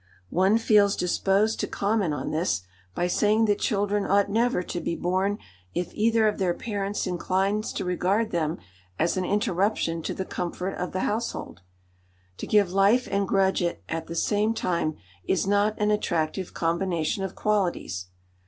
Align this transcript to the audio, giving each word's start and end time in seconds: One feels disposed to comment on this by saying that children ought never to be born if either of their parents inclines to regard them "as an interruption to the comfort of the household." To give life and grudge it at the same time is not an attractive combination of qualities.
One 0.31 0.57
feels 0.57 0.95
disposed 0.95 1.59
to 1.59 1.67
comment 1.67 2.11
on 2.11 2.31
this 2.31 2.63
by 2.95 3.05
saying 3.05 3.45
that 3.45 3.59
children 3.59 4.03
ought 4.03 4.31
never 4.31 4.63
to 4.63 4.81
be 4.81 4.95
born 4.95 5.37
if 5.75 5.93
either 5.93 6.27
of 6.27 6.39
their 6.39 6.55
parents 6.55 7.05
inclines 7.05 7.71
to 7.73 7.85
regard 7.85 8.31
them 8.31 8.57
"as 8.97 9.15
an 9.15 9.25
interruption 9.25 10.01
to 10.01 10.15
the 10.15 10.25
comfort 10.25 10.73
of 10.73 10.91
the 10.91 11.01
household." 11.01 11.61
To 12.37 12.47
give 12.47 12.73
life 12.73 13.07
and 13.11 13.27
grudge 13.27 13.61
it 13.61 13.83
at 13.87 14.07
the 14.07 14.15
same 14.15 14.55
time 14.55 14.95
is 15.27 15.45
not 15.45 15.79
an 15.79 15.91
attractive 15.91 16.51
combination 16.51 17.21
of 17.23 17.35
qualities. 17.35 18.07